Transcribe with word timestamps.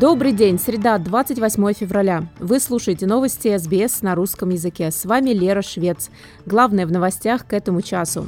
Добрый 0.00 0.32
день, 0.32 0.58
среда, 0.58 0.96
28 0.96 1.74
февраля. 1.74 2.26
Вы 2.40 2.60
слушаете 2.60 3.06
новости 3.06 3.54
СБС 3.56 4.00
на 4.00 4.14
русском 4.14 4.48
языке. 4.48 4.90
С 4.90 5.04
вами 5.04 5.30
Лера 5.30 5.60
Швец. 5.60 6.08
Главное 6.46 6.86
в 6.86 6.92
новостях 6.92 7.46
к 7.46 7.52
этому 7.52 7.82
часу. 7.82 8.26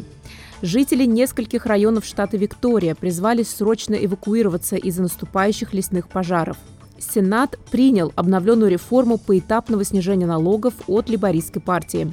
Жители 0.60 1.06
нескольких 1.06 1.64
районов 1.64 2.04
штата 2.04 2.36
Виктория 2.36 2.94
призвались 2.94 3.48
срочно 3.48 3.94
эвакуироваться 3.94 4.76
из-за 4.76 5.02
наступающих 5.02 5.72
лесных 5.72 6.08
пожаров. 6.08 6.58
Сенат 6.98 7.58
принял 7.70 8.12
обновленную 8.14 8.70
реформу 8.70 9.16
поэтапного 9.16 9.84
снижения 9.84 10.26
налогов 10.26 10.74
от 10.86 11.08
либористской 11.08 11.62
партии. 11.62 12.12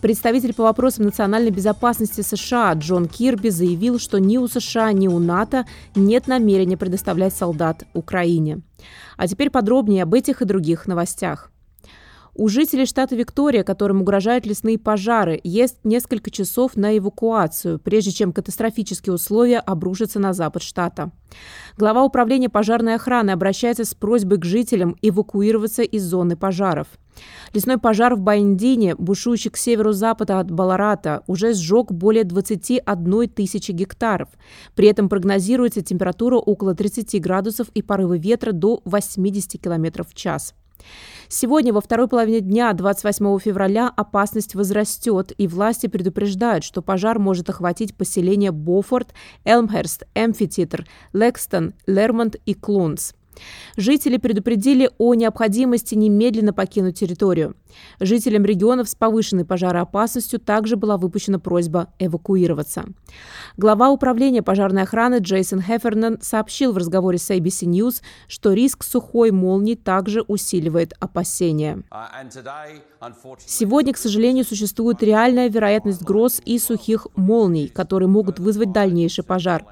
Представитель 0.00 0.54
по 0.54 0.62
вопросам 0.62 1.06
национальной 1.06 1.50
безопасности 1.50 2.20
США 2.20 2.72
Джон 2.74 3.08
Кирби 3.08 3.48
заявил, 3.48 3.98
что 3.98 4.18
ни 4.18 4.36
у 4.36 4.46
США, 4.46 4.92
ни 4.92 5.08
у 5.08 5.18
НАТО 5.18 5.66
нет 5.96 6.28
намерения 6.28 6.76
предоставлять 6.76 7.34
солдат 7.34 7.82
Украине. 7.94 8.60
А 9.16 9.26
теперь 9.26 9.50
подробнее 9.50 10.04
об 10.04 10.14
этих 10.14 10.40
и 10.40 10.44
других 10.44 10.86
новостях. 10.86 11.50
У 12.40 12.46
жителей 12.46 12.86
штата 12.86 13.16
Виктория, 13.16 13.64
которым 13.64 14.02
угрожают 14.02 14.46
лесные 14.46 14.78
пожары, 14.78 15.40
есть 15.42 15.78
несколько 15.82 16.30
часов 16.30 16.76
на 16.76 16.96
эвакуацию, 16.96 17.80
прежде 17.80 18.12
чем 18.12 18.32
катастрофические 18.32 19.12
условия 19.12 19.58
обрушатся 19.58 20.20
на 20.20 20.32
запад 20.32 20.62
штата. 20.62 21.10
Глава 21.76 22.04
управления 22.04 22.48
пожарной 22.48 22.94
охраны 22.94 23.32
обращается 23.32 23.84
с 23.84 23.92
просьбой 23.92 24.38
к 24.38 24.44
жителям 24.44 24.94
эвакуироваться 25.02 25.82
из 25.82 26.04
зоны 26.04 26.36
пожаров. 26.36 26.86
Лесной 27.52 27.78
пожар 27.78 28.14
в 28.14 28.20
Бандине, 28.20 28.94
бушующий 28.94 29.50
к 29.50 29.56
северу-западу 29.56 30.38
от 30.38 30.48
Баларата, 30.48 31.24
уже 31.26 31.54
сжег 31.54 31.90
более 31.90 32.22
21 32.22 33.30
тысячи 33.30 33.72
гектаров. 33.72 34.28
При 34.76 34.86
этом 34.86 35.08
прогнозируется 35.08 35.82
температура 35.82 36.36
около 36.36 36.76
30 36.76 37.20
градусов 37.20 37.66
и 37.74 37.82
порывы 37.82 38.18
ветра 38.18 38.52
до 38.52 38.80
80 38.84 39.60
км 39.60 40.04
в 40.04 40.14
час. 40.14 40.54
Сегодня, 41.28 41.72
во 41.72 41.80
второй 41.80 42.08
половине 42.08 42.40
дня, 42.40 42.72
28 42.72 43.38
февраля, 43.38 43.92
опасность 43.94 44.54
возрастет, 44.54 45.32
и 45.36 45.46
власти 45.46 45.86
предупреждают, 45.86 46.64
что 46.64 46.80
пожар 46.80 47.18
может 47.18 47.50
охватить 47.50 47.94
поселения 47.94 48.50
Бофорд, 48.50 49.12
Элмхерст, 49.44 50.04
Эмфититр, 50.14 50.86
Лексton, 51.12 51.74
Лермонт 51.86 52.36
и 52.46 52.54
Клунс. 52.54 53.14
Жители 53.76 54.16
предупредили 54.16 54.90
о 54.98 55.14
необходимости 55.14 55.94
немедленно 55.94 56.52
покинуть 56.52 56.98
территорию. 56.98 57.54
Жителям 58.00 58.44
регионов 58.44 58.88
с 58.88 58.94
повышенной 58.94 59.44
пожароопасностью 59.44 60.40
также 60.40 60.76
была 60.76 60.96
выпущена 60.96 61.38
просьба 61.38 61.88
эвакуироваться. 61.98 62.86
Глава 63.56 63.90
управления 63.90 64.42
пожарной 64.42 64.82
охраны 64.82 65.18
Джейсон 65.20 65.60
Хефернан 65.60 66.18
сообщил 66.20 66.72
в 66.72 66.76
разговоре 66.78 67.18
с 67.18 67.30
ABC 67.30 67.66
News, 67.66 68.02
что 68.26 68.52
риск 68.52 68.84
сухой 68.84 69.30
молнии 69.30 69.74
также 69.74 70.22
усиливает 70.22 70.94
опасения. 71.00 71.82
Сегодня, 73.46 73.92
к 73.92 73.98
сожалению, 73.98 74.44
существует 74.44 75.02
реальная 75.02 75.48
вероятность 75.48 76.02
гроз 76.02 76.40
и 76.44 76.58
сухих 76.58 77.06
молний, 77.14 77.68
которые 77.68 78.08
могут 78.08 78.38
вызвать 78.38 78.72
дальнейший 78.72 79.24
пожар. 79.24 79.64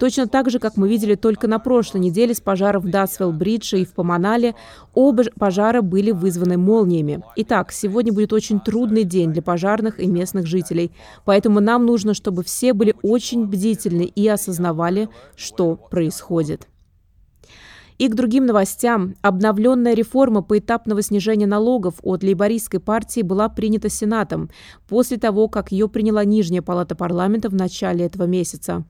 Точно 0.00 0.26
так 0.26 0.48
же, 0.48 0.58
как 0.58 0.78
мы 0.78 0.88
видели 0.88 1.14
только 1.14 1.46
на 1.46 1.58
прошлой 1.58 2.00
неделе 2.00 2.34
с 2.34 2.40
пожаров 2.40 2.84
в 2.84 2.88
Датсвелл-Бридже 2.88 3.82
и 3.82 3.84
в 3.84 3.92
Поманале, 3.92 4.54
оба 4.94 5.24
пожара 5.38 5.82
были 5.82 6.10
вызваны 6.10 6.56
молниями. 6.56 7.22
Итак, 7.36 7.70
сегодня 7.70 8.10
будет 8.10 8.32
очень 8.32 8.60
трудный 8.60 9.04
день 9.04 9.30
для 9.30 9.42
пожарных 9.42 10.00
и 10.00 10.06
местных 10.06 10.46
жителей, 10.46 10.90
поэтому 11.26 11.60
нам 11.60 11.84
нужно, 11.84 12.14
чтобы 12.14 12.42
все 12.44 12.72
были 12.72 12.94
очень 13.02 13.44
бдительны 13.44 14.04
и 14.04 14.26
осознавали, 14.26 15.10
что 15.36 15.76
происходит. 15.76 16.66
И 17.98 18.08
к 18.08 18.14
другим 18.14 18.46
новостям. 18.46 19.16
Обновленная 19.20 19.92
реформа 19.92 20.40
поэтапного 20.40 21.02
снижения 21.02 21.46
налогов 21.46 21.96
от 22.02 22.22
лейбористской 22.22 22.80
партии 22.80 23.20
была 23.20 23.50
принята 23.50 23.90
Сенатом 23.90 24.48
после 24.88 25.18
того, 25.18 25.48
как 25.48 25.70
ее 25.70 25.90
приняла 25.90 26.24
Нижняя 26.24 26.62
палата 26.62 26.94
парламента 26.94 27.50
в 27.50 27.54
начале 27.54 28.06
этого 28.06 28.24
месяца. 28.24 28.86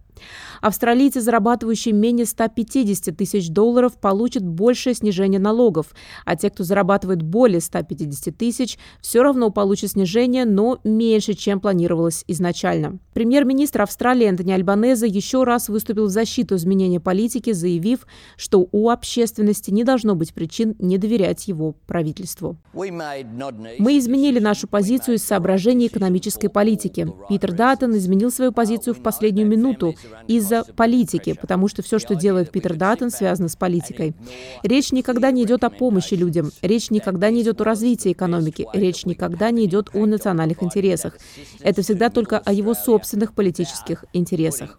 Австралийцы, 0.60 1.20
зарабатывающие 1.20 1.94
менее 1.94 2.26
150 2.26 3.16
тысяч 3.16 3.50
долларов, 3.50 3.98
получат 4.00 4.44
большее 4.44 4.94
снижение 4.94 5.40
налогов, 5.40 5.88
а 6.24 6.36
те, 6.36 6.50
кто 6.50 6.64
зарабатывает 6.64 7.22
более 7.22 7.60
150 7.60 8.36
тысяч, 8.36 8.78
все 9.00 9.22
равно 9.22 9.50
получат 9.50 9.90
снижение, 9.90 10.44
но 10.44 10.78
меньше, 10.84 11.34
чем 11.34 11.60
планировалось 11.60 12.24
изначально. 12.26 12.98
Премьер-министр 13.14 13.82
Австралии 13.82 14.26
Антони 14.26 14.52
Альбанеза 14.52 15.06
еще 15.06 15.44
раз 15.44 15.68
выступил 15.68 16.06
в 16.06 16.10
защиту 16.10 16.56
изменения 16.56 17.00
политики, 17.00 17.52
заявив, 17.52 18.06
что 18.36 18.68
у 18.72 18.90
общественности 18.90 19.70
не 19.70 19.84
должно 19.84 20.14
быть 20.14 20.32
причин 20.32 20.74
не 20.78 20.98
доверять 20.98 21.48
его 21.48 21.74
правительству. 21.86 22.56
Мы 22.72 23.98
изменили 23.98 24.38
нашу 24.38 24.68
позицию 24.68 25.16
из 25.16 25.24
соображений 25.24 25.88
экономической 25.88 26.48
политики. 26.48 27.08
Питер 27.28 27.52
Даттон 27.52 27.96
изменил 27.96 28.30
свою 28.30 28.52
позицию 28.52 28.94
в 28.94 29.02
последнюю 29.02 29.48
минуту, 29.48 29.94
из-за 30.26 30.64
политики, 30.64 31.36
потому 31.40 31.68
что 31.68 31.82
все, 31.82 31.98
что 31.98 32.14
делает 32.14 32.50
Питер 32.50 32.76
Даттон, 32.76 33.10
связано 33.10 33.48
с 33.48 33.56
политикой. 33.56 34.14
Речь 34.62 34.92
никогда 34.92 35.30
не 35.30 35.44
идет 35.44 35.64
о 35.64 35.70
помощи 35.70 36.14
людям, 36.14 36.50
речь 36.62 36.90
никогда 36.90 37.30
не 37.30 37.42
идет 37.42 37.60
о 37.60 37.64
развитии 37.64 38.12
экономики, 38.12 38.66
речь 38.72 39.04
никогда 39.06 39.50
не 39.50 39.64
идет 39.66 39.90
о 39.94 40.06
национальных 40.06 40.62
интересах. 40.62 41.18
Это 41.60 41.82
всегда 41.82 42.10
только 42.10 42.38
о 42.38 42.52
его 42.52 42.74
собственных 42.74 43.34
политических 43.34 44.04
интересах. 44.12 44.78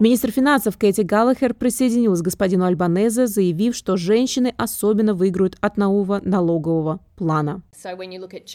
Министр 0.00 0.30
финансов 0.30 0.76
Кэти 0.76 1.02
Галлахер 1.02 1.54
присоединилась 1.54 2.20
к 2.20 2.24
господину 2.24 2.64
Альбанезе, 2.64 3.26
заявив, 3.26 3.76
что 3.76 3.96
женщины 3.96 4.52
особенно 4.56 5.14
выиграют 5.14 5.56
от 5.60 5.76
нового 5.76 6.20
налогового 6.24 7.00
плана. 7.16 7.62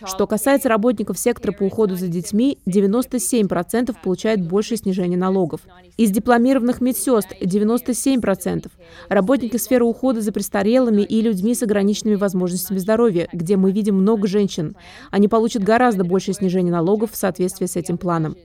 Что 0.05 0.27
касается 0.27 0.69
работников 0.69 1.17
сектора 1.17 1.51
по 1.53 1.63
уходу 1.63 1.95
за 1.95 2.07
детьми, 2.07 2.59
97% 2.65 3.95
получают 4.03 4.41
большее 4.41 4.77
снижение 4.77 5.17
налогов. 5.17 5.58
Из 5.97 6.11
дипломированных 6.11 6.81
медсестр 6.81 7.35
97%. 7.41 8.69
Работники 9.09 9.57
сферы 9.57 9.85
ухода 9.85 10.21
за 10.21 10.31
престарелыми 10.31 11.01
и 11.01 11.21
людьми 11.21 11.53
с 11.53 11.63
ограниченными 11.63 12.15
возможностями 12.15 12.77
здоровья, 12.77 13.27
где 13.33 13.57
мы 13.57 13.71
видим 13.71 13.95
много 13.95 14.27
женщин. 14.27 14.75
Они 15.11 15.27
получат 15.27 15.63
гораздо 15.63 16.03
большее 16.03 16.35
снижение 16.35 16.71
налогов 16.71 17.11
в 17.11 17.15
соответствии 17.15 17.65
с 17.65 17.75
этим 17.75 17.97
планом. 17.97 18.35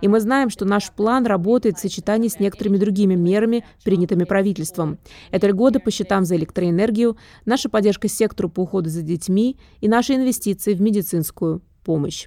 И 0.00 0.08
мы 0.08 0.20
знаем, 0.20 0.50
что 0.50 0.64
наш 0.64 0.90
план 0.90 1.26
работает 1.26 1.78
в 1.78 1.80
сочетании 1.80 2.28
с 2.28 2.40
некоторыми 2.40 2.78
другими 2.78 3.14
мерами, 3.14 3.64
принятыми 3.84 4.24
правительством. 4.24 4.98
Это 5.30 5.46
льготы 5.46 5.80
по 5.80 5.90
счетам 5.90 6.24
за 6.24 6.36
электроэнергию, 6.36 7.16
наша 7.44 7.68
поддержка 7.68 8.08
сектору 8.08 8.48
по 8.48 8.60
уходу 8.60 8.90
за 8.90 9.02
детьми 9.02 9.56
и 9.80 9.88
наши 9.88 10.14
инвестиции 10.14 10.74
в 10.74 10.80
медицинскую 10.80 11.62
помощь. 11.84 12.26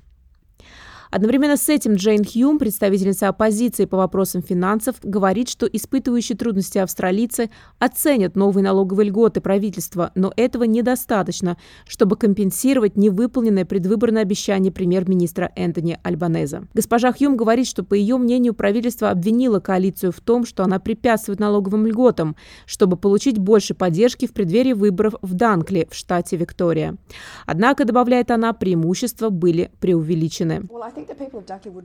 Одновременно 1.10 1.58
с 1.58 1.70
этим 1.70 1.94
Джейн 1.96 2.24
Хьюм, 2.24 2.60
представительница 2.60 3.30
оппозиции 3.30 3.86
по 3.86 3.98
вопросам 3.98 4.42
финансов, 4.42 4.96
говорит, 5.04 5.50
что 5.50 5.66
испытывающие 5.66 6.38
трудности 6.38 6.78
австралийцы 6.78 7.50
оценят 7.80 8.36
новые 8.36 8.64
налоговые 8.64 9.10
льготы 9.10 9.42
правительства, 9.42 10.12
но 10.16 10.34
этого 10.36 10.64
недостаточно, 10.64 11.58
чтобы 11.88 12.18
компенсировать 12.18 12.98
невыполненное 12.98 13.66
предвыборное 13.66 14.22
обещание 14.22 14.72
премьер-министра 14.72 15.52
Энтони 15.56 16.00
Альбанеза. 16.04 16.68
Госпожа 16.74 17.14
Хьюм 17.14 17.38
говорит, 17.38 17.68
что, 17.68 17.84
по 17.84 17.94
ее 17.94 18.18
мнению, 18.18 18.54
правительство 18.54 19.10
обвинило 19.10 19.60
коалицию 19.60 20.12
в 20.12 20.20
том, 20.20 20.46
что 20.46 20.64
она 20.64 20.80
препятствует 20.80 21.40
налоговым 21.40 21.86
льготам, 21.86 22.36
чтобы 22.66 22.98
получить 22.98 23.38
больше 23.38 23.74
поддержки 23.74 24.28
в 24.28 24.34
преддверии 24.34 24.74
выборов 24.74 25.16
в 25.22 25.34
Данкли 25.34 25.88
в 25.90 25.96
штате 25.96 26.38
Виктория. 26.38 26.98
Однако, 27.46 27.86
добавляет 27.86 28.32
она, 28.32 28.54
преимущества 28.54 29.30
были 29.30 29.72
преувеличены. 29.80 30.68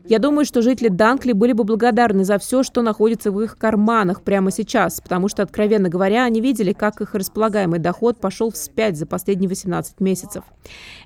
Я 0.06 0.18
думаю, 0.18 0.44
что 0.44 0.62
жители 0.62 0.88
Данкли 0.88 1.32
были 1.32 1.52
бы 1.52 1.64
благодарны 1.64 2.24
за 2.24 2.38
все, 2.38 2.62
что 2.62 2.82
находится 2.82 3.30
в 3.30 3.40
их 3.40 3.58
карманах 3.58 4.22
прямо 4.22 4.50
сейчас, 4.50 5.00
потому 5.00 5.28
что, 5.28 5.42
откровенно 5.42 5.88
говоря, 5.88 6.24
они 6.24 6.40
видели, 6.40 6.72
как 6.72 7.00
их 7.00 7.14
располагаемый 7.14 7.78
доход 7.78 8.20
пошел 8.20 8.50
вспять 8.50 8.96
за 8.96 9.06
последние 9.06 9.48
18 9.48 10.00
месяцев. 10.00 10.44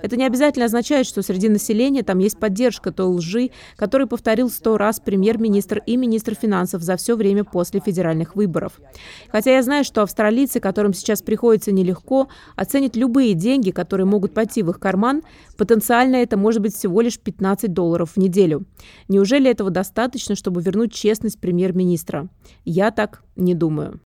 Это 0.00 0.16
не 0.16 0.24
обязательно 0.24 0.66
означает, 0.66 1.06
что 1.06 1.22
среди 1.22 1.48
населения 1.48 2.02
там 2.02 2.18
есть 2.18 2.38
поддержка 2.38 2.92
той 2.92 3.06
лжи, 3.06 3.50
которую 3.76 4.08
повторил 4.08 4.50
сто 4.50 4.76
раз 4.76 5.00
премьер-министр 5.00 5.82
и 5.86 5.96
министр 5.96 6.34
финансов 6.34 6.82
за 6.82 6.96
все 6.96 7.16
время 7.16 7.44
после 7.44 7.80
федеральных 7.80 8.36
выборов. 8.36 8.80
Хотя 9.30 9.54
я 9.54 9.62
знаю, 9.62 9.84
что 9.84 10.02
австралийцы, 10.02 10.60
которым 10.60 10.94
сейчас 10.94 11.22
приходится 11.22 11.72
нелегко, 11.72 12.28
оценят 12.54 12.96
любые 12.96 13.34
деньги, 13.34 13.70
которые 13.70 14.06
могут 14.06 14.34
пойти 14.34 14.62
в 14.62 14.70
их 14.70 14.78
карман, 14.78 15.22
потенциально 15.56 16.16
это 16.16 16.36
может 16.36 16.62
быть 16.62 16.74
всего 16.74 17.00
лишь 17.00 17.18
15 17.18 17.72
долларов 17.72 17.95
долларов 17.96 18.12
в 18.14 18.16
неделю. 18.18 18.64
Неужели 19.08 19.50
этого 19.50 19.70
достаточно, 19.70 20.34
чтобы 20.34 20.62
вернуть 20.62 20.92
честность 20.92 21.40
премьер-министра? 21.40 22.28
Я 22.64 22.90
так 22.90 23.22
не 23.36 23.54
думаю. 23.54 24.00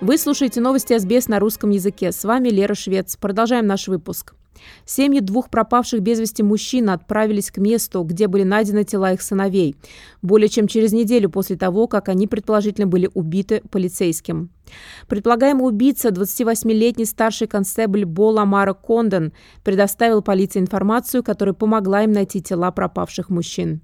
Вы 0.00 0.18
слушаете 0.18 0.60
новости 0.60 0.98
СБС 0.98 1.28
на 1.28 1.38
русском 1.38 1.70
языке. 1.70 2.12
С 2.12 2.24
вами 2.24 2.50
Лера 2.50 2.74
Швец. 2.74 3.16
Продолжаем 3.16 3.66
наш 3.66 3.88
выпуск. 3.88 4.34
Семьи 4.84 5.20
двух 5.20 5.50
пропавших 5.50 6.00
без 6.00 6.20
вести 6.20 6.42
мужчин 6.42 6.90
отправились 6.90 7.50
к 7.50 7.58
месту, 7.58 8.02
где 8.02 8.28
были 8.28 8.44
найдены 8.44 8.84
тела 8.84 9.12
их 9.12 9.22
сыновей, 9.22 9.76
более 10.22 10.48
чем 10.48 10.68
через 10.68 10.92
неделю 10.92 11.30
после 11.30 11.56
того, 11.56 11.86
как 11.86 12.08
они 12.08 12.26
предположительно 12.26 12.86
были 12.86 13.10
убиты 13.14 13.62
полицейским. 13.70 14.50
Предполагаемый 15.08 15.66
убийца, 15.66 16.08
28-летний 16.08 17.04
старший 17.04 17.46
констебль 17.46 18.04
Бол 18.04 18.38
Амара 18.38 18.74
Кондон, 18.74 19.32
предоставил 19.62 20.22
полиции 20.22 20.60
информацию, 20.60 21.22
которая 21.22 21.54
помогла 21.54 22.02
им 22.02 22.12
найти 22.12 22.40
тела 22.40 22.70
пропавших 22.70 23.30
мужчин. 23.30 23.82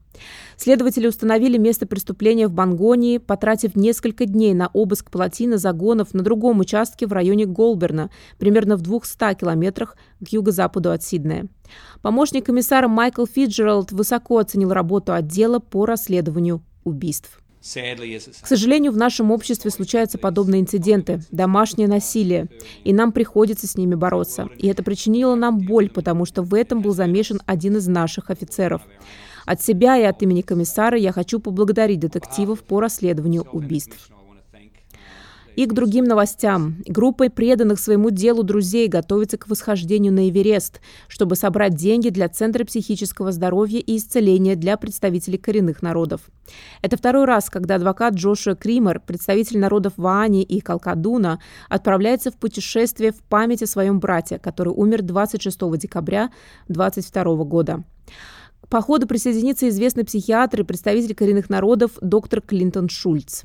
Следователи 0.57 1.07
установили 1.07 1.57
место 1.57 1.87
преступления 1.87 2.49
в 2.49 2.53
Бангонии, 2.53 3.19
потратив 3.19 3.77
несколько 3.77 4.27
дней 4.27 4.55
на 4.55 4.69
обыск 4.73 5.11
плотины 5.11 5.57
загонов 5.57 6.15
на 6.15 6.23
другом 6.23 6.61
участке 6.61 7.07
в 7.07 7.13
районе 7.13 7.47
Голберна, 7.47 8.11
примерно 8.39 8.77
в 8.77 8.83
200 8.83 9.35
километрах 9.35 9.97
к 10.25 10.29
юго-западу 10.29 10.91
от 10.91 11.03
Сиднея. 11.03 11.47
Помощник 12.03 12.47
комиссара 12.47 12.89
Майкл 12.89 13.25
Фиджералд 13.25 13.93
высоко 13.93 14.39
оценил 14.39 14.73
работу 14.73 15.13
отдела 15.13 15.59
по 15.59 15.87
расследованию 15.87 16.63
убийств. 16.85 17.40
К 17.61 18.47
сожалению, 18.47 18.93
в 18.93 18.97
нашем 18.97 19.31
обществе 19.31 19.71
случаются 19.71 20.17
подобные 20.17 20.63
инциденты, 20.63 21.21
домашнее 21.31 21.89
насилие, 21.89 22.49
и 22.85 22.93
нам 22.93 23.13
приходится 23.13 23.67
с 23.67 23.77
ними 23.77 23.95
бороться. 23.95 24.49
И 24.57 24.67
это 24.67 24.83
причинило 24.83 25.35
нам 25.35 25.59
боль, 25.59 25.91
потому 25.91 26.25
что 26.25 26.43
в 26.43 26.55
этом 26.55 26.81
был 26.81 26.93
замешан 26.93 27.43
один 27.45 27.77
из 27.77 27.87
наших 27.87 28.31
офицеров. 28.31 28.83
От 29.45 29.61
себя 29.63 29.99
и 29.99 30.05
от 30.05 30.23
имени 30.23 30.41
комиссара 30.41 30.97
я 30.97 31.13
хочу 31.13 31.39
поблагодарить 31.39 32.01
детективов 32.01 32.63
по 32.63 32.81
расследованию 32.81 33.43
убийств. 33.53 34.11
И 35.57 35.67
к 35.67 35.73
другим 35.73 36.05
новостям. 36.05 36.77
Группа 36.87 37.29
преданных 37.29 37.81
своему 37.81 38.11
делу 38.11 38.43
друзей 38.43 38.89
готовится 38.89 39.37
к 39.37 39.49
восхождению 39.49 40.13
на 40.13 40.29
Эверест, 40.29 40.81
чтобы 41.09 41.37
собрать 41.37 41.75
деньги 41.75 42.09
для 42.09 42.29
Центра 42.29 42.65
психического 42.65 43.33
здоровья 43.33 43.81
и 43.81 43.97
исцеления 43.97 44.57
для 44.57 44.77
представителей 44.77 45.39
коренных 45.39 45.83
народов. 45.83 46.23
Это 46.83 46.97
второй 46.97 47.25
раз, 47.25 47.51
когда 47.51 47.75
адвокат 47.77 48.15
Джошуа 48.15 48.55
Кример, 48.55 49.01
представитель 49.01 49.59
народов 49.59 49.95
Ваани 49.97 50.43
и 50.43 50.61
Калкадуна, 50.61 51.41
отправляется 51.69 52.31
в 52.31 52.37
путешествие 52.37 53.13
в 53.13 53.23
память 53.23 53.63
о 53.63 53.67
своем 53.67 54.01
брате, 54.01 54.39
который 54.39 54.73
умер 54.73 55.03
26 55.03 55.59
декабря 55.79 56.31
2022 56.69 57.45
года. 57.45 57.85
К 58.63 58.69
походу 58.69 59.07
присоединится 59.07 59.69
известный 59.69 60.05
психиатр 60.05 60.61
и 60.61 60.65
представитель 60.65 61.15
коренных 61.15 61.51
народов 61.51 61.93
доктор 62.01 62.41
Клинтон 62.41 62.89
Шульц. 62.89 63.43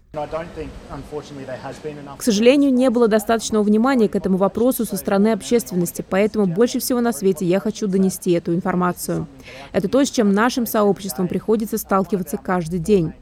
К 2.18 2.22
сожалению, 2.22 2.74
не 2.74 2.90
было 2.90 3.08
достаточного 3.08 3.64
внимания 3.64 4.08
к 4.08 4.16
этому 4.16 4.38
вопросу 4.38 4.86
со 4.86 4.98
стороны 4.98 5.30
общественности, 5.30 6.06
поэтому 6.08 6.46
больше 6.46 6.80
всего 6.80 7.02
на 7.02 7.12
свете 7.12 7.46
я 7.46 7.60
хочу 7.60 7.88
донести 7.88 8.32
эту 8.32 8.54
информацию. 8.54 9.28
Это 9.72 9.88
то, 9.88 10.04
с 10.04 10.12
чем 10.12 10.32
нашим 10.32 10.68
сообществом 10.68 11.28
приходится 11.28 11.78
сталкиваться 11.78 12.38
каждый 12.38 12.80
день. 12.80 13.14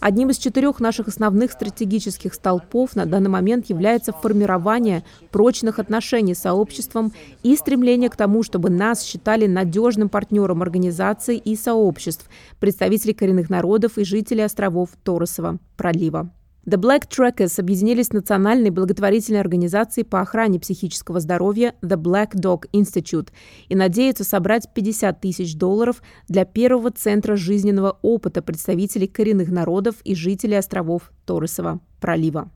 Одним 0.00 0.30
из 0.30 0.38
четырех 0.38 0.80
наших 0.80 1.06
основных 1.06 1.52
стратегических 1.52 2.34
столпов 2.34 2.96
на 2.96 3.06
данный 3.06 3.30
момент 3.30 3.66
является 3.66 4.12
формирование 4.12 5.04
прочных 5.30 5.78
отношений 5.78 6.34
с 6.34 6.40
сообществом 6.40 7.12
и 7.44 7.54
стремление 7.56 8.10
к 8.10 8.16
тому, 8.16 8.42
чтобы 8.42 8.68
нас 8.68 9.02
считали 9.02 9.46
надежным 9.46 10.08
партнером 10.08 10.60
организаций 10.62 11.41
и 11.42 11.56
сообществ, 11.56 12.28
представителей 12.60 13.14
коренных 13.14 13.50
народов 13.50 13.98
и 13.98 14.04
жителей 14.04 14.44
островов 14.44 14.90
Торосова 15.02 15.58
пролива. 15.76 16.30
The 16.64 16.78
Black 16.78 17.08
Trackers 17.08 17.58
объединились 17.58 18.10
в 18.10 18.12
национальной 18.12 18.70
благотворительной 18.70 19.40
организации 19.40 20.04
по 20.04 20.20
охране 20.20 20.60
психического 20.60 21.18
здоровья 21.18 21.74
The 21.82 21.96
Black 21.96 22.34
Dog 22.34 22.66
Institute 22.72 23.30
и 23.68 23.74
надеются 23.74 24.22
собрать 24.22 24.72
50 24.72 25.20
тысяч 25.20 25.56
долларов 25.56 26.00
для 26.28 26.44
первого 26.44 26.92
центра 26.92 27.34
жизненного 27.34 27.98
опыта 28.02 28.42
представителей 28.42 29.08
коренных 29.08 29.50
народов 29.50 29.96
и 30.04 30.14
жителей 30.14 30.56
островов 30.56 31.10
Торресова 31.26 31.80
пролива. 32.00 32.48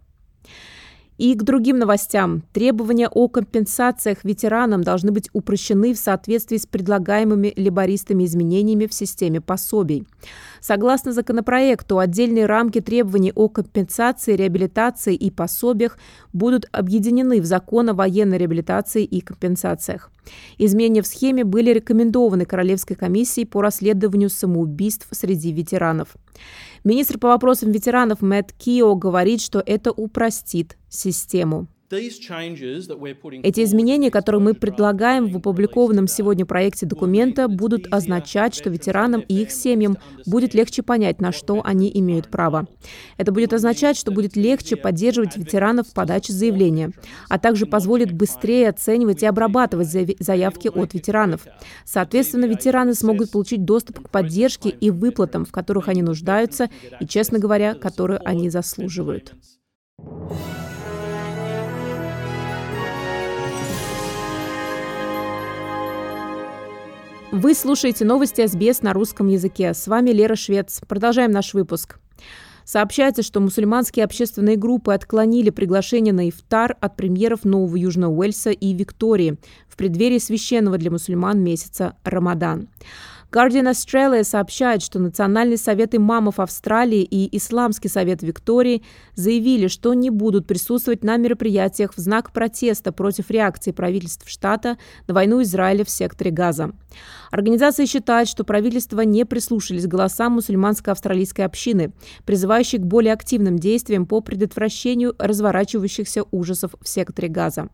И 1.19 1.35
к 1.35 1.43
другим 1.43 1.79
новостям. 1.79 2.43
Требования 2.53 3.09
о 3.09 3.29
компенсациях 3.29 4.25
ветеранам 4.25 4.83
должны 4.83 5.13
быть 5.13 5.31
упрощены 5.33 5.95
в 5.95 5.99
соответствии 5.99 6.59
с 6.59 6.67
предлагаемыми 6.67 7.55
либористами 7.57 8.25
изменениями 8.25 8.87
в 8.87 8.93
системе 8.93 9.41
пособий. 9.41 10.07
Согласно 10.61 11.13
законопроекту, 11.13 11.99
отдельные 11.99 12.47
рамки 12.47 12.81
требований 12.81 13.33
о 13.35 13.49
компенсации, 13.49 14.37
реабилитации 14.37 15.15
и 15.15 15.31
пособиях 15.31 15.97
будут 16.33 16.69
объединены 16.73 17.41
в 17.41 17.47
закон 17.47 17.89
о 17.89 17.95
военной 17.95 18.37
реабилитации 18.37 19.05
и 19.05 19.21
компенсациях. 19.21 20.11
Изменения 20.59 21.03
в 21.03 21.07
схеме 21.07 21.45
были 21.45 21.71
рекомендованы 21.71 22.45
Королевской 22.45 22.97
комиссией 22.97 23.47
по 23.47 23.63
расследованию 23.63 24.29
самоубийств 24.29 25.07
среди 25.13 25.53
ветеранов. 25.53 26.17
Министр 26.85 27.19
по 27.19 27.29
вопросам 27.29 27.73
ветеранов 27.73 28.23
Мэтт 28.23 28.53
Кио 28.53 28.95
говорит, 28.95 29.41
что 29.41 29.63
это 29.65 29.93
упростит 29.93 30.77
систему. 30.89 31.67
Эти 31.89 33.63
изменения, 33.63 34.11
которые 34.11 34.41
мы 34.41 34.55
предлагаем 34.55 35.29
в 35.29 35.37
опубликованном 35.37 36.09
сегодня 36.09 36.45
проекте 36.45 36.85
документа, 36.85 37.47
будут 37.47 37.87
означать, 37.93 38.55
что 38.57 38.71
ветеранам 38.71 39.21
и 39.21 39.43
их 39.43 39.53
семьям 39.53 39.97
будет 40.27 40.55
легче 40.55 40.83
понять, 40.83 41.21
на 41.21 41.31
что 41.31 41.61
они 41.65 41.91
имеют 41.95 42.29
право. 42.29 42.67
Это 43.19 43.31
будет 43.31 43.53
означать, 43.53 43.97
что 43.97 44.11
будет 44.11 44.35
легче 44.35 44.75
поддерживать 44.75 45.37
ветеранов 45.37 45.89
в 45.89 45.95
подаче 45.95 46.33
заявления, 46.33 46.91
а 47.29 47.39
также 47.39 47.67
позволит 47.67 48.11
быстрее 48.11 48.71
оценивать 48.71 49.23
и 49.23 49.27
обрабатывать 49.27 49.89
заявки 50.19 50.69
от 50.69 50.93
ветеранов. 50.95 51.47
Соответственно, 51.85 52.47
ветераны 52.47 52.95
смогут 52.95 53.31
получить 53.31 53.65
доступ 53.65 54.01
к 54.01 54.11
поддержке 54.11 54.71
и 54.71 54.91
выплатам, 54.91 55.45
в 55.45 55.53
которых 55.53 55.89
они 55.89 56.03
нуждаются 56.03 56.69
и, 56.99 57.07
честно 57.07 57.39
говоря, 57.39 57.75
которые 57.75 58.19
они 58.25 58.51
заслуживают. 58.51 59.35
Вы 67.33 67.55
слушаете 67.55 68.05
новости 68.05 68.47
СБС 68.47 68.83
на 68.83 68.93
русском 68.93 69.27
языке. 69.27 69.75
С 69.75 69.89
вами 69.89 70.11
Лера 70.11 70.37
Швец. 70.37 70.81
Продолжаем 70.87 71.33
наш 71.33 71.55
выпуск. 71.55 71.99
Сообщается, 72.65 73.23
что 73.23 73.41
мусульманские 73.41 74.05
общественные 74.05 74.57
группы 74.57 74.93
отклонили 74.93 75.51
приглашение 75.51 76.15
на 76.15 76.29
ифтар 76.29 76.77
от 76.81 76.97
премьеров 76.97 77.45
Нового 77.45 77.75
Южного 77.75 78.13
Уэльса 78.13 78.51
и 78.51 78.73
Виктории 78.75 79.39
в 79.69 79.77
преддверии 79.77 80.19
священного 80.19 80.79
для 80.79 80.93
мусульман 80.93 81.41
месяца 81.41 81.97
Рамадан. 82.05 82.69
Guardian 83.33 83.69
Australia 83.69 84.23
сообщает, 84.23 84.83
что 84.83 84.99
Национальный 84.99 85.59
совет 85.59 85.95
имамов 85.95 86.39
Австралии 86.39 87.03
и 87.03 87.37
Исламский 87.37 87.89
совет 87.89 88.23
Виктории 88.23 88.83
заявили, 89.15 89.67
что 89.67 89.95
не 89.95 90.11
будут 90.11 90.47
присутствовать 90.47 91.03
на 91.03 91.17
мероприятиях 91.17 91.95
в 91.95 91.99
знак 91.99 92.33
протеста 92.33 92.93
против 92.93 93.31
реакции 93.31 93.73
правительств 93.73 94.29
штата 94.29 94.79
на 95.09 95.15
войну 95.15 95.43
Израиля 95.43 95.85
в 95.85 95.91
секторе 95.91 96.31
Газа. 96.31 96.73
Организация 97.31 97.87
считает, 97.87 98.29
что 98.29 98.45
правительства 98.45 99.01
не 99.01 99.25
прислушались 99.27 99.85
к 99.85 99.89
голосам 99.89 100.35
мусульманской 100.35 100.93
австралийской 100.93 101.43
общины, 101.43 101.93
призывающей 102.25 102.79
к 102.79 102.83
более 102.87 103.13
активным 103.13 103.59
действиям 103.59 104.07
по 104.07 104.21
предотвращению 104.21 105.15
разворачивающихся 105.19 106.23
ужасов 106.31 106.75
в 106.81 106.89
секторе 106.89 107.29
Газа. 107.29 107.69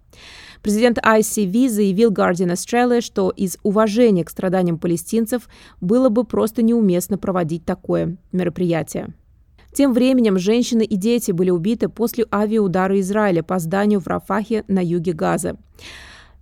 Президент 0.63 0.99
ICV 0.99 1.69
заявил 1.69 2.11
Guardian 2.11 2.53
Australia, 2.53 3.01
что 3.01 3.31
из 3.31 3.59
уважения 3.63 4.25
к 4.25 4.31
страданиям 4.31 4.79
палестинцев 4.79 5.42
было 5.81 6.09
бы 6.09 6.25
просто 6.25 6.63
неуместно 6.63 7.19
проводить 7.19 7.65
такое 7.65 8.17
мероприятие. 8.33 9.15
Тем 9.73 9.95
временем 9.95 10.39
женщины 10.39 10.83
и 10.85 10.97
дети 10.97 11.33
были 11.33 11.51
убиты 11.51 11.89
после 11.89 12.27
авиаудара 12.31 13.01
Израиля 13.01 13.43
по 13.43 13.59
зданию 13.59 14.01
в 14.01 14.07
Рафахе 14.07 14.65
на 14.69 14.85
юге 14.85 15.15
Газа. 15.15 15.57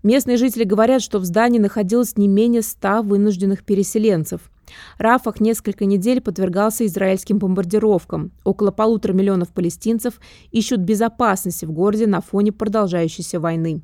Местные 0.02 0.37
жители 0.37 0.64
говорят, 0.64 1.02
что 1.02 1.19
в 1.19 1.25
здании 1.25 1.59
находилось 1.59 2.16
не 2.16 2.26
менее 2.26 2.62
ста 2.62 3.02
вынужденных 3.02 3.64
переселенцев. 3.64 4.50
Рафах 4.99 5.41
несколько 5.41 5.85
недель 5.85 6.21
подвергался 6.21 6.87
израильским 6.87 7.39
бомбардировкам. 7.39 8.33
Около 8.45 8.71
полутора 8.71 9.12
миллионов 9.12 9.49
палестинцев 9.49 10.21
ищут 10.50 10.81
безопасности 10.81 11.65
в 11.65 11.73
городе 11.73 12.07
на 12.07 12.21
фоне 12.21 12.53
продолжающейся 12.53 13.41
войны. 13.41 13.83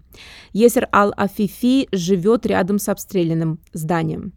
Есер 0.52 0.88
Ал-Афифи 0.92 1.88
живет 1.92 2.46
рядом 2.46 2.78
с 2.78 2.88
обстрелянным 2.88 3.58
зданием. 3.72 4.32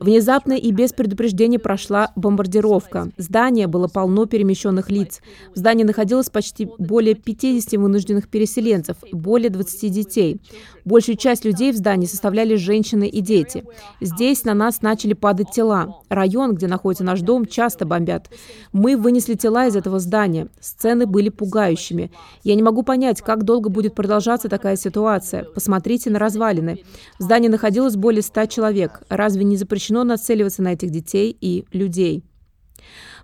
Внезапно 0.00 0.52
и 0.52 0.70
без 0.72 0.92
предупреждения 0.92 1.58
прошла 1.58 2.12
бомбардировка. 2.16 3.10
Здание 3.16 3.66
было 3.66 3.88
полно 3.88 4.26
перемещенных 4.26 4.90
лиц. 4.90 5.20
В 5.54 5.58
здании 5.58 5.84
находилось 5.84 6.30
почти 6.30 6.68
более 6.78 7.14
50 7.14 7.74
вынужденных 7.80 8.28
переселенцев, 8.28 8.96
более 9.12 9.50
20 9.50 9.92
детей. 9.92 10.40
Большую 10.84 11.16
часть 11.16 11.44
людей 11.44 11.72
в 11.72 11.76
здании 11.76 12.06
составляли 12.06 12.54
женщины 12.56 13.08
и 13.08 13.20
дети. 13.20 13.64
Здесь 14.00 14.44
на 14.44 14.54
нас 14.58 14.82
начали 14.82 15.14
падать 15.14 15.50
тела. 15.50 16.02
Район, 16.10 16.54
где 16.54 16.66
находится 16.66 17.04
наш 17.04 17.20
дом, 17.20 17.46
часто 17.46 17.86
бомбят. 17.86 18.28
Мы 18.72 18.96
вынесли 18.96 19.34
тела 19.34 19.66
из 19.66 19.76
этого 19.76 19.98
здания. 19.98 20.48
Сцены 20.60 21.06
были 21.06 21.30
пугающими. 21.30 22.10
Я 22.42 22.54
не 22.54 22.62
могу 22.62 22.82
понять, 22.82 23.22
как 23.22 23.44
долго 23.44 23.70
будет 23.70 23.94
продолжаться 23.94 24.48
такая 24.48 24.76
ситуация. 24.76 25.44
Посмотрите 25.44 26.10
на 26.10 26.18
развалины. 26.18 26.82
В 27.18 27.22
здании 27.22 27.48
находилось 27.48 27.96
более 27.96 28.22
100 28.22 28.46
человек. 28.46 29.00
Разве 29.08 29.44
не 29.44 29.56
запрещено 29.56 30.04
нацеливаться 30.04 30.62
на 30.62 30.74
этих 30.74 30.90
детей 30.90 31.34
и 31.40 31.64
людей? 31.72 32.24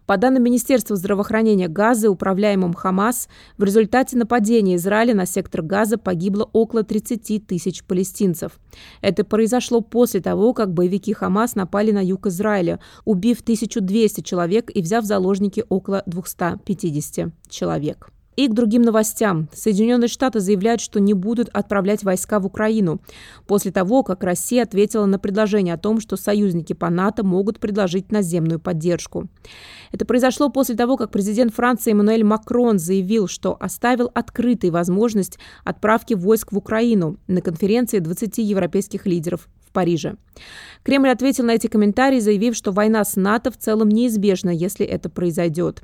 По 0.07 0.19
данным 0.19 0.43
Министерства 0.43 0.97
здравоохранения 0.97 1.67
Газа, 1.67 2.11
управляемым 2.11 2.75
Хамас, 2.75 3.27
в 3.57 3.65
результате 3.65 4.19
нападения 4.19 4.77
Израиля 4.77 5.15
на 5.15 5.25
сектор 5.25 5.63
Газа 5.63 5.97
погибло 5.97 6.49
около 6.53 6.83
30 6.83 7.47
тысяч 7.47 7.83
палестинцев. 7.85 8.61
Это 9.01 9.25
произошло 9.25 9.81
после 9.81 10.21
того, 10.21 10.53
как 10.53 10.75
боевики 10.75 11.15
Хамас 11.15 11.55
напали 11.55 11.91
на 11.91 12.05
юг 12.05 12.27
Израиля, 12.27 12.81
убив 13.07 13.41
1200 13.41 14.21
человек 14.21 14.71
и 14.75 14.83
взяв 14.83 15.05
в 15.05 15.07
заложники 15.07 15.65
около 15.71 16.03
250 16.05 17.33
человек. 17.49 18.11
И 18.37 18.49
к 18.49 18.53
другим 18.53 18.83
новостям. 18.83 19.49
Соединенные 19.53 20.09
Штаты 20.09 20.41
заявляют, 20.41 20.81
что 20.81 21.01
не 21.01 21.15
будут 21.15 21.49
отправлять 21.53 22.03
войска 22.03 22.41
в 22.41 22.47
Украину 22.47 23.01
после 23.47 23.71
того, 23.71 24.03
как 24.03 24.25
Россия 24.25 24.63
ответила 24.63 25.07
на 25.07 25.19
предложение 25.19 25.75
о 25.75 25.79
том, 25.79 26.01
что 26.01 26.17
союзники 26.17 26.73
по 26.73 26.91
НАТО 26.91 27.25
могут 27.25 27.61
предложить 27.61 28.11
наземную 28.11 28.59
поддержку. 28.59 29.29
Это 29.93 30.05
произошло 30.05 30.51
после 30.51 30.75
того, 30.75 30.97
как 30.97 31.11
президент 31.11 31.55
Франции 31.55 31.93
Эммануэль 31.93 32.25
Макрон 32.25 32.79
заявил, 32.79 33.29
что 33.29 33.57
оставил 33.61 34.11
открытой 34.15 34.71
возможность 34.71 35.39
отправки 35.65 36.15
войск 36.15 36.53
в 36.53 36.59
Украину 36.59 37.19
на 37.27 37.41
конференции 37.41 38.01
20 38.01 38.39
европейских 38.39 39.07
лидеров 39.07 39.49
Париже. 39.75 40.17
Кремль 40.83 41.11
ответил 41.11 41.45
на 41.45 41.51
эти 41.51 41.67
комментарии, 41.67 42.21
заявив, 42.21 42.57
что 42.57 42.73
война 42.73 43.05
с 43.05 43.17
НАТО 43.17 43.51
в 43.51 43.59
целом 43.59 43.91
неизбежна, 43.91 44.51
если 44.51 44.87
это 44.87 45.11
произойдет. 45.11 45.83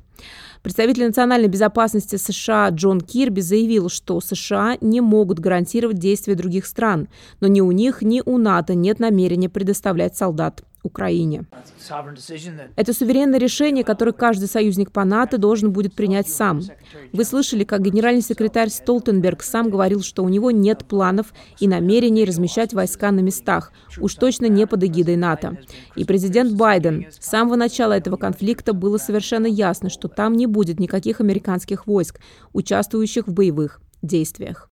Представитель 0.63 1.05
национальной 1.05 1.47
безопасности 1.47 2.15
США 2.15 2.69
Джон 2.69 3.01
Кирби 3.01 3.41
заявил, 3.41 3.89
что 3.89 4.19
США 4.21 4.77
не 4.81 5.01
могут 5.01 5.39
гарантировать 5.39 5.99
действия 5.99 6.35
других 6.35 6.65
стран, 6.65 7.07
но 7.39 7.47
ни 7.47 7.61
у 7.61 7.71
них, 7.71 8.01
ни 8.01 8.21
у 8.25 8.37
НАТО 8.37 8.73
нет 8.73 8.99
намерения 8.99 9.49
предоставлять 9.49 10.15
солдат 10.15 10.63
Украине. 10.83 11.45
Это 12.75 12.93
суверенное 12.93 13.39
решение, 13.39 13.83
которое 13.83 14.13
каждый 14.13 14.47
союзник 14.47 14.91
по 14.91 15.03
НАТО 15.03 15.37
должен 15.37 15.71
будет 15.71 15.93
принять 15.93 16.27
сам. 16.27 16.61
Вы 17.13 17.23
слышали, 17.23 17.63
как 17.63 17.81
генеральный 17.81 18.21
секретарь 18.21 18.69
Столтенберг 18.69 19.43
сам 19.43 19.69
говорил, 19.69 20.01
что 20.01 20.23
у 20.23 20.29
него 20.29 20.51
нет 20.51 20.85
планов 20.85 21.33
и 21.59 21.67
намерений 21.67 22.25
размещать 22.25 22.73
войска 22.73 23.11
на 23.11 23.19
местах, 23.19 23.71
уж 23.99 24.15
точно 24.15 24.45
не 24.45 24.65
под 24.65 24.83
эгидой 24.83 25.15
НАТО. 25.15 25.57
И 25.95 26.05
президент 26.05 26.53
Байден 26.53 27.05
с 27.11 27.29
самого 27.29 27.55
начала 27.55 27.93
этого 27.93 28.17
конфликта 28.17 28.73
было 28.73 28.97
совершенно 28.97 29.47
ясно, 29.47 29.89
что 29.89 30.07
там 30.07 30.33
не 30.33 30.47
будет 30.47 30.79
никаких 30.79 31.21
американских 31.21 31.87
войск, 31.87 32.19
участвующих 32.53 33.27
в 33.27 33.33
боевых 33.33 33.81
действиях. 34.01 34.69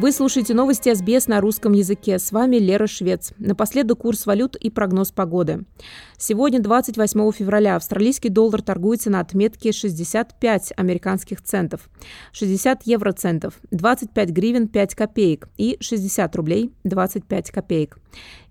Вы 0.00 0.12
слушаете 0.12 0.54
новости 0.54 0.94
СБС 0.94 1.26
на 1.26 1.42
русском 1.42 1.74
языке. 1.74 2.18
С 2.18 2.32
вами 2.32 2.56
Лера 2.56 2.86
Швец. 2.86 3.34
Напоследок 3.36 3.98
курс 3.98 4.24
валют 4.24 4.56
и 4.56 4.70
прогноз 4.70 5.12
погоды. 5.12 5.66
Сегодня, 6.16 6.58
28 6.58 7.32
февраля, 7.32 7.76
австралийский 7.76 8.30
доллар 8.30 8.62
торгуется 8.62 9.10
на 9.10 9.20
отметке 9.20 9.72
65 9.72 10.72
американских 10.74 11.42
центов, 11.42 11.90
60 12.32 12.84
евроцентов, 12.84 13.60
25 13.72 14.30
гривен 14.30 14.68
5 14.68 14.94
копеек 14.94 15.50
и 15.58 15.76
60 15.80 16.34
рублей 16.34 16.72
25 16.84 17.50
копеек. 17.50 17.98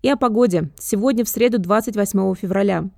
И 0.03 0.10
о 0.10 0.18
погоде. 0.18 0.70
Сегодня 0.77 1.25
в 1.25 1.29
среду 1.29 1.58
28 1.58 2.36
февраля. 2.36 2.91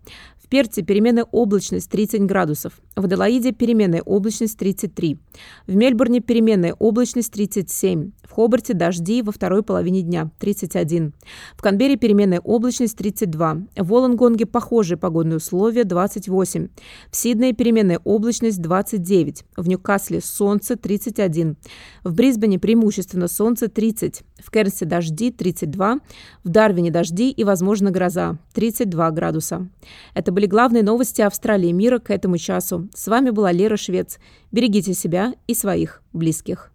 Перте 0.51 0.81
переменная 0.81 1.23
облачность 1.31 1.89
30 1.89 2.23
градусов. 2.23 2.73
В 2.97 3.05
Аделаиде 3.05 3.53
переменная 3.53 4.01
облачность 4.01 4.57
33. 4.57 5.17
В 5.65 5.75
Мельбурне 5.75 6.19
переменная 6.19 6.73
облачность 6.77 7.31
37. 7.31 8.11
В 8.21 8.33
Хобарте 8.33 8.73
дожди 8.73 9.21
во 9.21 9.31
второй 9.31 9.63
половине 9.63 10.01
дня 10.01 10.29
31. 10.39 11.13
В 11.55 11.61
Канберре 11.61 11.95
переменная 11.95 12.41
облачность 12.41 12.97
32. 12.97 13.61
В 13.77 13.87
Волонгонге 13.87 14.45
похожие 14.45 14.97
погодные 14.97 15.37
условия 15.37 15.85
28. 15.85 16.67
В 17.09 17.15
Сиднее 17.15 17.53
переменная 17.53 18.01
облачность 18.03 18.61
29. 18.61 19.45
В 19.55 19.69
Ньюкасле 19.69 20.19
солнце 20.19 20.75
31. 20.75 21.55
В 22.03 22.13
Брисбене 22.13 22.59
преимущественно 22.59 23.29
солнце 23.29 23.69
30. 23.69 24.21
В 24.43 24.51
Кернсе 24.51 24.85
дожди 24.85 25.31
32. 25.31 25.99
В 26.43 26.49
Дарвине 26.49 26.91
дожди 26.91 27.31
и, 27.31 27.43
возможно, 27.45 27.91
гроза 27.91 28.37
32 28.53 29.11
градуса. 29.11 29.69
Это 30.13 30.31
были 30.31 30.40
были 30.41 30.49
главные 30.49 30.81
новости 30.81 31.21
Австралии 31.21 31.69
и 31.69 31.73
мира 31.73 31.99
к 31.99 32.09
этому 32.09 32.39
часу. 32.39 32.89
С 32.95 33.07
вами 33.07 33.29
была 33.29 33.51
Лера 33.51 33.77
Швец. 33.77 34.17
Берегите 34.51 34.95
себя 34.95 35.35
и 35.45 35.53
своих 35.53 36.01
близких. 36.13 36.71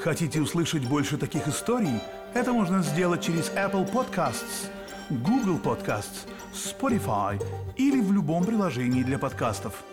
Хотите 0.00 0.40
услышать 0.40 0.88
больше 0.88 1.16
таких 1.16 1.46
историй? 1.46 2.00
Это 2.34 2.52
можно 2.52 2.82
сделать 2.82 3.22
через 3.22 3.52
Apple 3.52 3.88
Podcasts, 3.88 4.66
Google 5.08 5.60
Podcasts, 5.62 6.26
Spotify 6.52 7.40
или 7.76 8.00
в 8.00 8.12
любом 8.12 8.44
приложении 8.44 9.04
для 9.04 9.20
подкастов. 9.20 9.84